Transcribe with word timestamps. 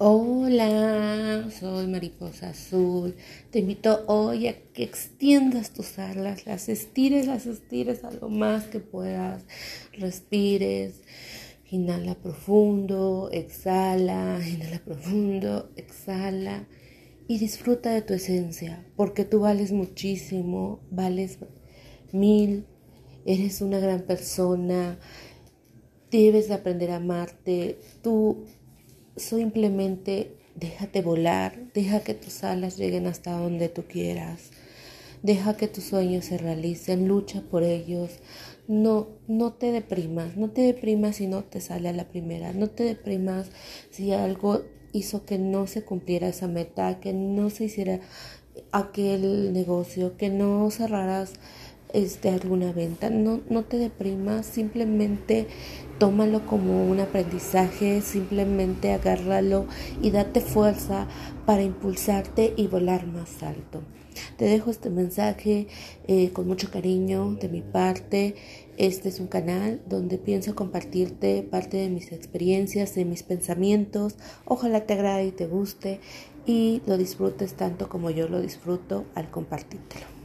Hola, 0.00 1.50
soy 1.50 1.88
Mariposa 1.88 2.50
Azul. 2.50 3.16
Te 3.50 3.58
invito 3.58 4.04
hoy 4.06 4.46
a 4.46 4.54
que 4.72 4.84
extiendas 4.84 5.72
tus 5.72 5.98
alas, 5.98 6.46
las 6.46 6.68
estires, 6.68 7.26
las 7.26 7.46
estires 7.46 8.04
a 8.04 8.12
lo 8.12 8.28
más 8.28 8.66
que 8.66 8.78
puedas. 8.78 9.42
Respires, 9.94 11.00
inhala 11.68 12.14
profundo, 12.14 13.28
exhala, 13.32 14.38
inhala 14.48 14.78
profundo, 14.84 15.72
exhala 15.74 16.68
y 17.26 17.40
disfruta 17.40 17.90
de 17.90 18.02
tu 18.02 18.14
esencia, 18.14 18.86
porque 18.94 19.24
tú 19.24 19.40
vales 19.40 19.72
muchísimo, 19.72 20.78
vales 20.92 21.40
mil, 22.12 22.66
eres 23.26 23.60
una 23.62 23.80
gran 23.80 24.02
persona, 24.02 24.96
debes 26.12 26.52
aprender 26.52 26.92
a 26.92 26.96
amarte, 26.96 27.80
tú 28.00 28.44
Simplemente 29.18 30.36
déjate 30.54 31.02
volar, 31.02 31.58
deja 31.74 32.00
que 32.00 32.14
tus 32.14 32.44
alas 32.44 32.76
lleguen 32.76 33.06
hasta 33.06 33.32
donde 33.32 33.68
tú 33.68 33.82
quieras. 33.82 34.50
Deja 35.22 35.56
que 35.56 35.66
tus 35.66 35.84
sueños 35.84 36.26
se 36.26 36.38
realicen, 36.38 37.08
lucha 37.08 37.42
por 37.42 37.64
ellos. 37.64 38.18
No, 38.68 39.08
no 39.26 39.52
te 39.52 39.72
deprimas, 39.72 40.36
no 40.36 40.50
te 40.50 40.60
deprimas 40.62 41.16
si 41.16 41.26
no 41.26 41.42
te 41.42 41.60
sale 41.60 41.88
a 41.88 41.92
la 41.92 42.08
primera. 42.08 42.52
No 42.52 42.68
te 42.68 42.84
deprimas 42.84 43.50
si 43.90 44.12
algo 44.12 44.62
hizo 44.92 45.24
que 45.24 45.38
no 45.38 45.66
se 45.66 45.82
cumpliera 45.82 46.28
esa 46.28 46.46
meta, 46.46 47.00
que 47.00 47.12
no 47.12 47.50
se 47.50 47.64
hiciera 47.64 48.00
aquel 48.70 49.52
negocio, 49.52 50.16
que 50.16 50.30
no 50.30 50.70
cerraras 50.70 51.32
este, 51.92 52.30
alguna 52.30 52.72
venta. 52.72 53.10
No, 53.10 53.40
no 53.48 53.64
te 53.64 53.78
deprimas, 53.78 54.46
simplemente 54.46 55.46
tómalo 55.98 56.46
como 56.46 56.88
un 56.88 57.00
aprendizaje, 57.00 58.00
simplemente 58.00 58.92
agárralo 58.92 59.66
y 60.02 60.10
date 60.10 60.40
fuerza 60.40 61.06
para 61.46 61.62
impulsarte 61.62 62.54
y 62.56 62.66
volar 62.66 63.06
más 63.06 63.42
alto. 63.42 63.82
Te 64.36 64.44
dejo 64.44 64.70
este 64.70 64.90
mensaje 64.90 65.68
eh, 66.06 66.30
con 66.30 66.46
mucho 66.46 66.70
cariño 66.70 67.34
de 67.40 67.48
mi 67.48 67.62
parte. 67.62 68.34
Este 68.76 69.08
es 69.08 69.20
un 69.20 69.26
canal 69.26 69.80
donde 69.88 70.18
pienso 70.18 70.54
compartirte 70.54 71.42
parte 71.42 71.76
de 71.76 71.88
mis 71.88 72.12
experiencias, 72.12 72.94
de 72.94 73.04
mis 73.04 73.22
pensamientos. 73.22 74.16
Ojalá 74.44 74.86
te 74.86 74.94
agrade 74.94 75.26
y 75.26 75.32
te 75.32 75.46
guste 75.46 76.00
y 76.46 76.82
lo 76.86 76.96
disfrutes 76.96 77.54
tanto 77.54 77.88
como 77.88 78.10
yo 78.10 78.28
lo 78.28 78.40
disfruto 78.40 79.04
al 79.14 79.30
compartírtelo. 79.30 80.17